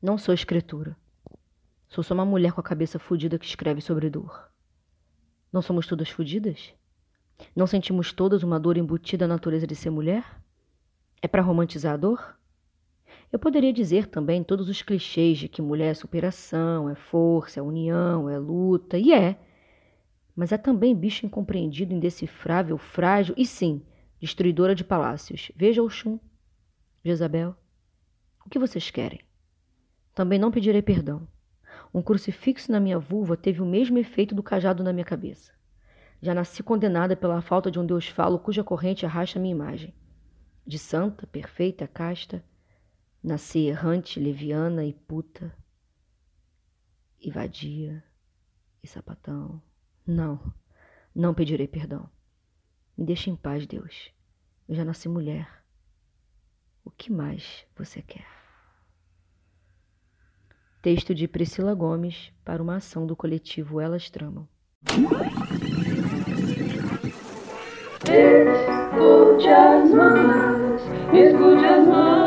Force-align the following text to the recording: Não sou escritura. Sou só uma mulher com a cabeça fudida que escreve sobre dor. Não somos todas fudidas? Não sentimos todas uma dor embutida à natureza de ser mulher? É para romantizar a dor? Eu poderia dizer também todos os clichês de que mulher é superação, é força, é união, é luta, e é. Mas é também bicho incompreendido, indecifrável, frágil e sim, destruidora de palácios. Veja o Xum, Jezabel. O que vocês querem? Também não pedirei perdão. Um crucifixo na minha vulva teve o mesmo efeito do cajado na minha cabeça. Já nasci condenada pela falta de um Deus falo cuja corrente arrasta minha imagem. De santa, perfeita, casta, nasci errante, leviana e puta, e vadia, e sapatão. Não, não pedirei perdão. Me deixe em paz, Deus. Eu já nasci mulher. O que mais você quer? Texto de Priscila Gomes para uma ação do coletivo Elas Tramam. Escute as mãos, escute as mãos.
Não 0.00 0.16
sou 0.16 0.32
escritura. 0.32 0.96
Sou 1.88 2.04
só 2.04 2.14
uma 2.14 2.24
mulher 2.24 2.52
com 2.52 2.60
a 2.60 2.64
cabeça 2.64 3.00
fudida 3.00 3.36
que 3.36 3.44
escreve 3.44 3.80
sobre 3.80 4.08
dor. 4.08 4.48
Não 5.52 5.60
somos 5.60 5.88
todas 5.88 6.08
fudidas? 6.08 6.72
Não 7.54 7.66
sentimos 7.66 8.12
todas 8.12 8.44
uma 8.44 8.60
dor 8.60 8.76
embutida 8.76 9.24
à 9.24 9.28
natureza 9.28 9.66
de 9.66 9.74
ser 9.74 9.90
mulher? 9.90 10.24
É 11.20 11.26
para 11.26 11.42
romantizar 11.42 11.94
a 11.94 11.96
dor? 11.96 12.38
Eu 13.32 13.40
poderia 13.40 13.72
dizer 13.72 14.06
também 14.06 14.44
todos 14.44 14.68
os 14.68 14.82
clichês 14.82 15.38
de 15.38 15.48
que 15.48 15.60
mulher 15.60 15.90
é 15.90 15.94
superação, 15.94 16.88
é 16.88 16.94
força, 16.94 17.58
é 17.58 17.62
união, 17.62 18.30
é 18.30 18.38
luta, 18.38 18.96
e 18.96 19.12
é. 19.12 19.36
Mas 20.36 20.52
é 20.52 20.58
também 20.58 20.94
bicho 20.94 21.26
incompreendido, 21.26 21.92
indecifrável, 21.92 22.78
frágil 22.78 23.34
e 23.36 23.44
sim, 23.44 23.82
destruidora 24.20 24.76
de 24.76 24.84
palácios. 24.84 25.50
Veja 25.56 25.82
o 25.82 25.90
Xum, 25.90 26.20
Jezabel. 27.04 27.56
O 28.46 28.48
que 28.48 28.60
vocês 28.60 28.90
querem? 28.90 29.27
Também 30.18 30.36
não 30.36 30.50
pedirei 30.50 30.82
perdão. 30.82 31.28
Um 31.94 32.02
crucifixo 32.02 32.72
na 32.72 32.80
minha 32.80 32.98
vulva 32.98 33.36
teve 33.36 33.62
o 33.62 33.64
mesmo 33.64 33.98
efeito 33.98 34.34
do 34.34 34.42
cajado 34.42 34.82
na 34.82 34.92
minha 34.92 35.04
cabeça. 35.04 35.52
Já 36.20 36.34
nasci 36.34 36.60
condenada 36.60 37.14
pela 37.14 37.40
falta 37.40 37.70
de 37.70 37.78
um 37.78 37.86
Deus 37.86 38.08
falo 38.08 38.36
cuja 38.36 38.64
corrente 38.64 39.06
arrasta 39.06 39.38
minha 39.38 39.54
imagem. 39.54 39.94
De 40.66 40.76
santa, 40.76 41.24
perfeita, 41.24 41.86
casta, 41.86 42.44
nasci 43.22 43.68
errante, 43.68 44.18
leviana 44.18 44.84
e 44.84 44.92
puta, 44.92 45.56
e 47.20 47.30
vadia, 47.30 48.02
e 48.82 48.88
sapatão. 48.88 49.62
Não, 50.04 50.52
não 51.14 51.32
pedirei 51.32 51.68
perdão. 51.68 52.10
Me 52.96 53.04
deixe 53.04 53.30
em 53.30 53.36
paz, 53.36 53.68
Deus. 53.68 54.10
Eu 54.68 54.74
já 54.74 54.84
nasci 54.84 55.08
mulher. 55.08 55.62
O 56.84 56.90
que 56.90 57.12
mais 57.12 57.64
você 57.76 58.02
quer? 58.02 58.47
Texto 60.88 61.14
de 61.14 61.28
Priscila 61.28 61.74
Gomes 61.74 62.32
para 62.42 62.62
uma 62.62 62.76
ação 62.76 63.06
do 63.06 63.14
coletivo 63.14 63.78
Elas 63.78 64.08
Tramam. 64.08 64.48
Escute 68.04 69.48
as 69.48 69.90
mãos, 69.90 70.80
escute 71.12 71.64
as 71.66 71.86
mãos. 71.86 72.17